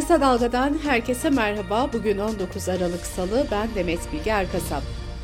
[0.00, 1.90] Kısa Dalga'dan herkese merhaba.
[1.92, 3.46] Bugün 19 Aralık Salı.
[3.50, 4.82] Ben Demet Bilge Erkasap.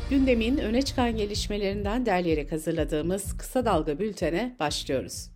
[0.09, 5.29] Gündemin öne çıkan gelişmelerinden derleyerek hazırladığımız Kısa Dalga bültene başlıyoruz.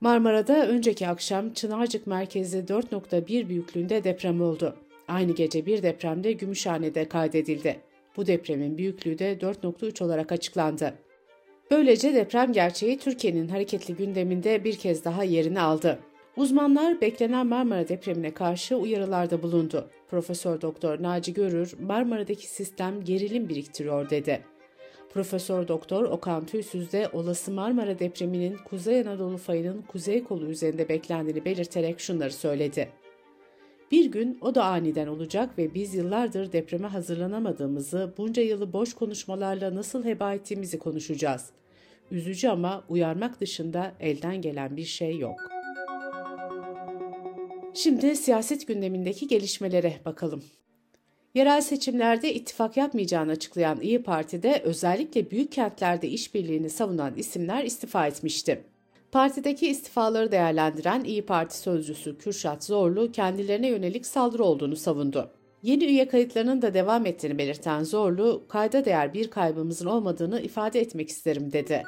[0.00, 4.76] Marmara'da önceki akşam Çınarcık merkezi 4.1 büyüklüğünde deprem oldu.
[5.08, 7.80] Aynı gece bir depremde Gümüşhane'de kaydedildi.
[8.16, 10.94] Bu depremin büyüklüğü de 4.3 olarak açıklandı.
[11.70, 15.98] Böylece deprem gerçeği Türkiye'nin hareketli gündeminde bir kez daha yerini aldı.
[16.36, 19.90] Uzmanlar beklenen Marmara depremine karşı uyarılarda bulundu.
[20.10, 24.42] Profesör Doktor Naci Görür, Marmara'daki sistem gerilim biriktiriyor dedi.
[25.14, 31.44] Profesör Doktor Okan Tüysüz de olası Marmara depreminin Kuzey Anadolu fayının kuzey kolu üzerinde beklendiğini
[31.44, 32.88] belirterek şunları söyledi.
[33.90, 39.74] Bir gün o da aniden olacak ve biz yıllardır depreme hazırlanamadığımızı, bunca yılı boş konuşmalarla
[39.74, 41.50] nasıl heba ettiğimizi konuşacağız.
[42.10, 45.55] Üzücü ama uyarmak dışında elden gelen bir şey yok.''
[47.76, 50.44] Şimdi siyaset gündemindeki gelişmelere bakalım.
[51.34, 58.64] Yerel seçimlerde ittifak yapmayacağını açıklayan İyi Parti'de özellikle büyük kentlerde işbirliğini savunan isimler istifa etmişti.
[59.12, 65.30] Partideki istifaları değerlendiren İyi Parti sözcüsü Kürşat Zorlu kendilerine yönelik saldırı olduğunu savundu.
[65.62, 71.08] Yeni üye kayıtlarının da devam ettiğini belirten Zorlu, kayda değer bir kaybımızın olmadığını ifade etmek
[71.08, 71.82] isterim dedi.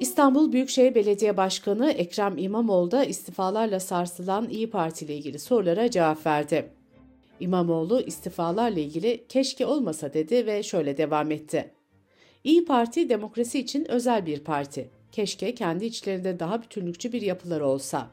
[0.00, 6.26] İstanbul Büyükşehir Belediye Başkanı Ekrem İmamoğlu da istifalarla sarsılan İyi Parti ile ilgili sorulara cevap
[6.26, 6.68] verdi.
[7.40, 11.70] İmamoğlu istifalarla ilgili keşke olmasa dedi ve şöyle devam etti.
[12.44, 14.90] İyi Parti demokrasi için özel bir parti.
[15.12, 18.08] Keşke kendi içlerinde daha bütünlükçü bir yapıları olsa.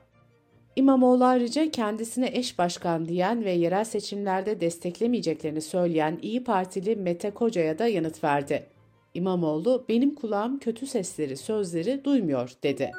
[0.75, 7.79] İmamoğlu ayrıca kendisine eş başkan diyen ve yerel seçimlerde desteklemeyeceklerini söyleyen İyi Partili Mete Koca'ya
[7.79, 8.76] da yanıt verdi.
[9.13, 12.91] İmamoğlu benim kulağım kötü sesleri, sözleri duymuyor dedi.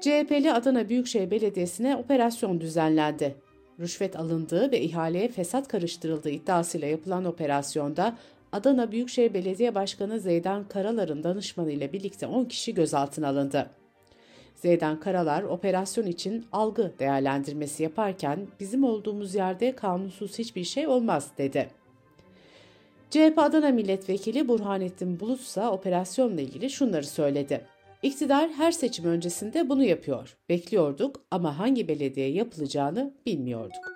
[0.00, 3.34] CHP'li Adana Büyükşehir Belediyesi'ne operasyon düzenlendi.
[3.80, 8.16] Rüşvet alındığı ve ihaleye fesat karıştırıldığı iddiasıyla yapılan operasyonda
[8.52, 13.70] Adana Büyükşehir Belediye Başkanı Zeydan Karalar'ın danışmanı ile birlikte 10 kişi gözaltına alındı.
[14.54, 21.68] Zeydan Karalar operasyon için algı değerlendirmesi yaparken bizim olduğumuz yerde kanunsuz hiçbir şey olmaz dedi.
[23.10, 27.66] CHP Adana Milletvekili Burhanettin Bulut ise operasyonla ilgili şunları söyledi.
[28.02, 30.36] İktidar her seçim öncesinde bunu yapıyor.
[30.48, 33.94] Bekliyorduk ama hangi belediye yapılacağını bilmiyorduk.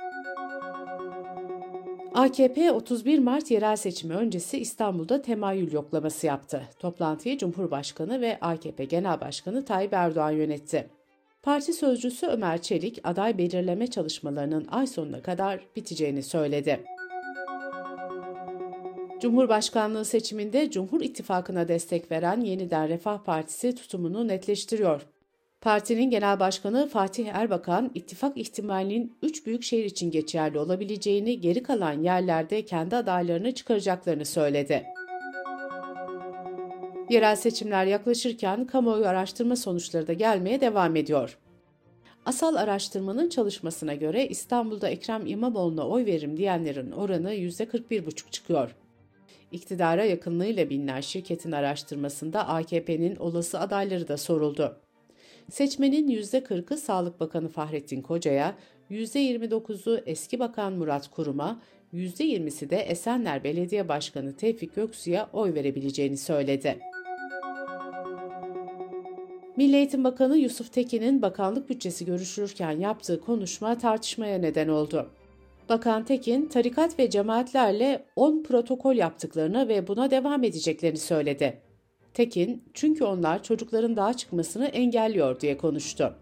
[2.15, 6.63] AKP 31 Mart yerel seçimi öncesi İstanbul'da temayül yoklaması yaptı.
[6.79, 10.89] Toplantıyı Cumhurbaşkanı ve AKP Genel Başkanı Tayyip Erdoğan yönetti.
[11.43, 16.97] Parti sözcüsü Ömer Çelik aday belirleme çalışmalarının ay sonuna kadar biteceğini söyledi.
[19.21, 25.06] Cumhurbaşkanlığı seçiminde Cumhur İttifakı'na destek veren Yeniden Refah Partisi tutumunu netleştiriyor.
[25.61, 32.03] Partinin Genel Başkanı Fatih Erbakan, ittifak ihtimalinin 3 büyük şehir için geçerli olabileceğini, geri kalan
[32.03, 34.87] yerlerde kendi adaylarını çıkaracaklarını söyledi.
[37.11, 41.39] Yerel seçimler yaklaşırken kamuoyu araştırma sonuçları da gelmeye devam ediyor.
[42.27, 48.75] Asal araştırmanın çalışmasına göre İstanbul'da Ekrem İmamoğlu'na oy veririm diyenlerin oranı %41,5 çıkıyor.
[49.53, 54.76] İktidara yakınlığıyla bilinen şirketin araştırmasında AKP'nin olası adayları da soruldu.
[55.50, 58.54] Seçmenin %40'ı Sağlık Bakanı Fahrettin Koca'ya,
[58.91, 61.60] %29'u eski Bakan Murat Kurum'a,
[61.94, 66.78] %20'si de Esenler Belediye Başkanı Tevfik Göksu'ya oy verebileceğini söyledi.
[69.56, 75.10] Milli Eğitim Bakanı Yusuf Tekin'in bakanlık bütçesi görüşülürken yaptığı konuşma tartışmaya neden oldu.
[75.69, 81.61] Bakan Tekin, tarikat ve cemaatlerle 10 protokol yaptıklarını ve buna devam edeceklerini söyledi.
[82.15, 86.15] Tekin, çünkü onlar çocukların dağa çıkmasını engelliyor diye konuştu.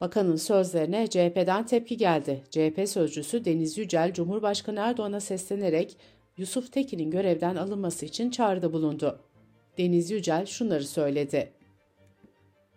[0.00, 2.44] Bakanın sözlerine CHP'den tepki geldi.
[2.50, 5.96] CHP sözcüsü Deniz Yücel, Cumhurbaşkanı Erdoğan'a seslenerek
[6.36, 9.20] Yusuf Tekin'in görevden alınması için çağrıda bulundu.
[9.78, 11.52] Deniz Yücel şunları söyledi.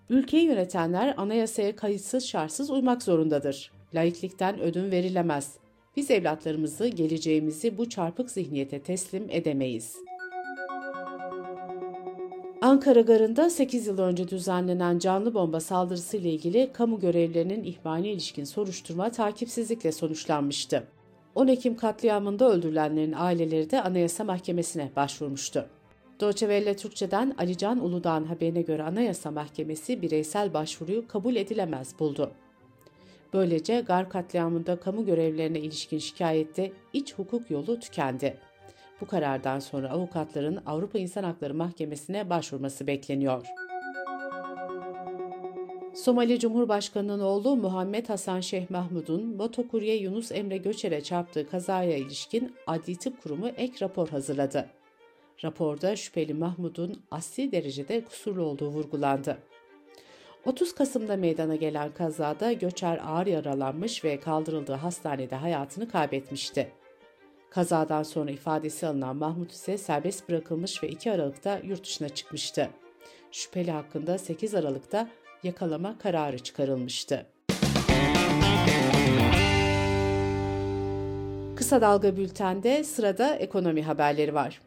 [0.09, 3.74] Ülkeyi yönetenler anayasaya kayıtsız şartsız uymak zorundadır.
[3.95, 5.57] Laiklikten ödün verilemez.
[5.97, 9.95] Biz evlatlarımızı, geleceğimizi bu çarpık zihniyete teslim edemeyiz.
[12.61, 18.43] Ankara Garı'nda 8 yıl önce düzenlenen canlı bomba saldırısı ile ilgili kamu görevlilerinin ihmaline ilişkin
[18.43, 20.87] soruşturma takipsizlikle sonuçlanmıştı.
[21.35, 25.65] 10 Ekim katliamında öldürülenlerin aileleri de Anayasa Mahkemesi'ne başvurmuştu.
[26.19, 32.31] Deutsche Türkçe'den Alican Uludağ'ın haberine göre Anayasa Mahkemesi bireysel başvuruyu kabul edilemez buldu.
[33.35, 38.37] Böylece Gar katliamında kamu görevlilerine ilişkin şikayette iç hukuk yolu tükendi.
[39.01, 43.45] Bu karardan sonra avukatların Avrupa İnsan Hakları Mahkemesi'ne başvurması bekleniyor.
[45.95, 52.95] Somali Cumhurbaşkanı'nın oğlu Muhammed Hasan Şeyh Mahmud'un motokurye Yunus Emre Göçer'e çarptığı kazaya ilişkin Adli
[52.95, 54.69] Tıp Kurumu ek rapor hazırladı.
[55.43, 59.37] Raporda şüpheli Mahmud'un asli derecede kusurlu olduğu vurgulandı.
[60.45, 66.71] 30 Kasım'da meydana gelen kazada Göçer ağır yaralanmış ve kaldırıldığı hastanede hayatını kaybetmişti.
[67.49, 72.69] Kazadan sonra ifadesi alınan Mahmut ise serbest bırakılmış ve 2 Aralık'ta yurt dışına çıkmıştı.
[73.31, 75.09] Şüpheli hakkında 8 Aralık'ta
[75.43, 77.25] yakalama kararı çıkarılmıştı.
[81.55, 84.61] Kısa Dalga Bülten'de sırada ekonomi haberleri var.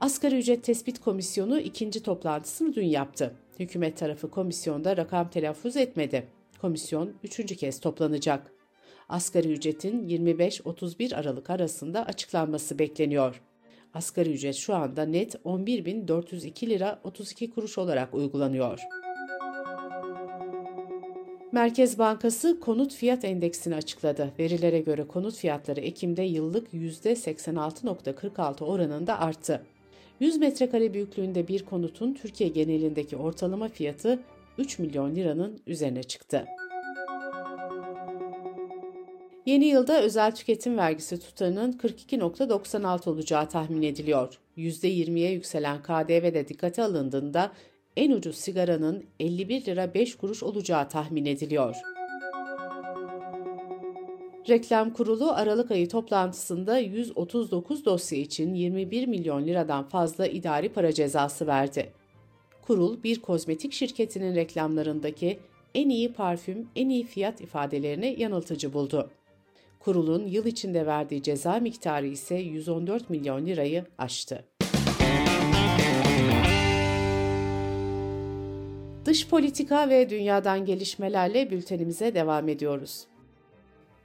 [0.00, 3.41] Asgari Ücret Tespit Komisyonu ikinci toplantısını dün yaptı.
[3.58, 6.26] Hükümet tarafı komisyonda rakam telaffuz etmedi.
[6.60, 8.52] Komisyon üçüncü kez toplanacak.
[9.08, 13.42] Asgari ücretin 25-31 Aralık arasında açıklanması bekleniyor.
[13.94, 18.80] Asgari ücret şu anda net 11.402 lira 32 kuruş olarak uygulanıyor.
[21.52, 24.32] Merkez Bankası konut fiyat endeksini açıkladı.
[24.38, 29.62] Verilere göre konut fiyatları Ekim'de yıllık %86.46 oranında arttı.
[30.22, 34.18] 100 metrekare büyüklüğünde bir konutun Türkiye genelindeki ortalama fiyatı
[34.58, 36.44] 3 milyon liranın üzerine çıktı.
[39.46, 44.38] Yeni yılda özel tüketim vergisi tutarının 42.96 olacağı tahmin ediliyor.
[44.56, 47.52] %20'ye yükselen KDV de dikkate alındığında
[47.96, 51.91] en ucuz sigaranın 51 lira 5 kuruş olacağı tahmin ediliyor.
[54.48, 61.46] Reklam Kurulu Aralık ayı toplantısında 139 dosya için 21 milyon liradan fazla idari para cezası
[61.46, 61.92] verdi.
[62.62, 65.38] Kurul, bir kozmetik şirketinin reklamlarındaki
[65.74, 69.10] en iyi parfüm, en iyi fiyat ifadelerini yanıltıcı buldu.
[69.80, 74.44] Kurulun yıl içinde verdiği ceza miktarı ise 114 milyon lirayı aştı.
[79.04, 83.11] Dış politika ve dünyadan gelişmelerle bültenimize devam ediyoruz.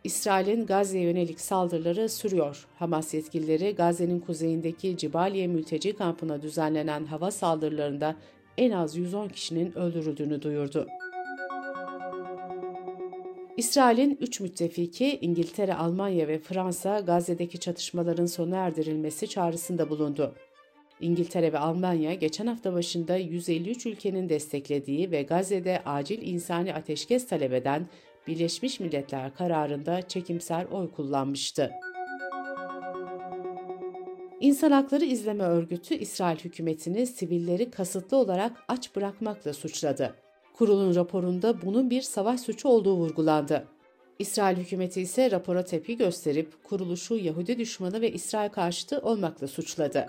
[0.07, 2.68] İsrail'in Gazze'ye yönelik saldırıları sürüyor.
[2.80, 8.15] Hamas yetkilileri Gazze'nin kuzeyindeki Cibaliye mülteci kampına düzenlenen hava saldırılarında
[8.57, 10.88] en az 110 kişinin öldürüldüğünü duyurdu.
[13.57, 20.36] İsrail'in üç müttefiki İngiltere, Almanya ve Fransa Gazze'deki çatışmaların sona erdirilmesi çağrısında bulundu.
[21.01, 27.54] İngiltere ve Almanya geçen hafta başında 153 ülkenin desteklediği ve Gazze'de acil insani ateşkes talep
[27.54, 27.88] eden
[28.27, 31.71] Birleşmiş Milletler kararında çekimsel oy kullanmıştı.
[34.39, 40.15] İnsan Hakları İzleme Örgütü İsrail hükümetini sivilleri kasıtlı olarak aç bırakmakla suçladı.
[40.53, 43.68] Kurulun raporunda bunun bir savaş suçu olduğu vurgulandı.
[44.19, 50.07] İsrail hükümeti ise rapora tepki gösterip kuruluşu Yahudi düşmanı ve İsrail karşıtı olmakla suçladı.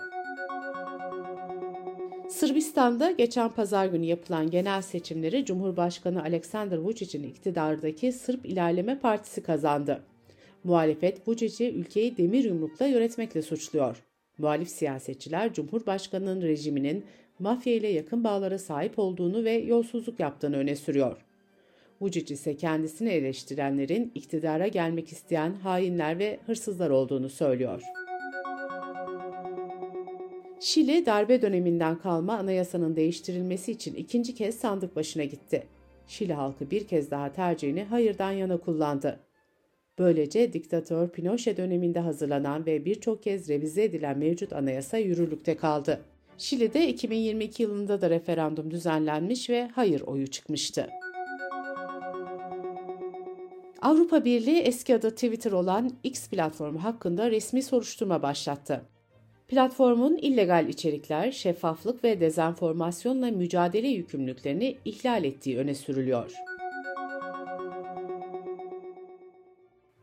[2.29, 10.03] Sırbistan'da geçen pazar günü yapılan genel seçimleri Cumhurbaşkanı Aleksandar Vučić'in iktidardaki Sırp İlerleme Partisi kazandı.
[10.63, 14.03] Muhalefet Vučić'i ülkeyi demir yumrukla yönetmekle suçluyor.
[14.37, 17.03] Muhalif siyasetçiler Cumhurbaşkanı'nın rejiminin
[17.39, 21.25] mafya ile yakın bağlara sahip olduğunu ve yolsuzluk yaptığını öne sürüyor.
[22.01, 27.98] Vučić ise kendisini eleştirenlerin iktidara gelmek isteyen hainler ve hırsızlar olduğunu söylüyor.
[30.59, 35.63] Şili darbe döneminden kalma anayasanın değiştirilmesi için ikinci kez sandık başına gitti.
[36.07, 39.19] Şili halkı bir kez daha tercihini hayırdan yana kullandı.
[39.99, 46.01] Böylece diktatör Pinochet döneminde hazırlanan ve birçok kez revize edilen mevcut anayasa yürürlükte kaldı.
[46.37, 50.89] Şili'de 2022 yılında da referandum düzenlenmiş ve hayır oyu çıkmıştı.
[53.81, 58.81] Avrupa Birliği eski adı Twitter olan X platformu hakkında resmi soruşturma başlattı.
[59.49, 66.33] Platformun illegal içerikler, şeffaflık ve dezenformasyonla mücadele yükümlülüklerini ihlal ettiği öne sürülüyor.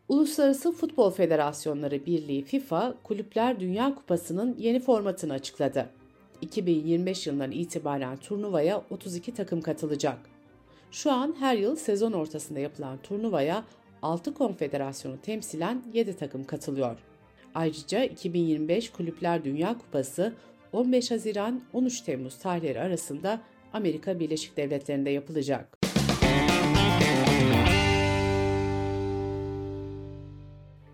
[0.09, 5.89] Uluslararası Futbol Federasyonları Birliği FIFA, Kulüpler Dünya Kupası'nın yeni formatını açıkladı.
[6.41, 10.19] 2025 yılından itibaren turnuvaya 32 takım katılacak.
[10.91, 13.65] Şu an her yıl sezon ortasında yapılan turnuvaya
[14.03, 17.16] 6 konfederasyonu temsilen 7 takım katılıyor.
[17.57, 20.33] Ayrıca 2025 Kulüpler Dünya Kupası
[20.73, 23.41] 15 Haziran 13 Temmuz tarihleri arasında
[23.73, 25.79] Amerika Birleşik Devletleri'nde yapılacak.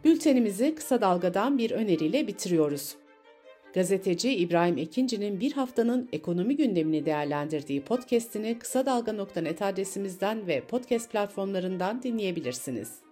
[0.05, 2.95] Bültenimizi kısa dalgadan bir öneriyle bitiriyoruz.
[3.75, 12.03] Gazeteci İbrahim Ekinci'nin bir haftanın ekonomi gündemini değerlendirdiği podcast'ini kısa dalga.net adresimizden ve podcast platformlarından
[12.03, 13.12] dinleyebilirsiniz.